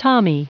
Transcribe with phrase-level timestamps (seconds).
[0.00, 0.48] Tommy.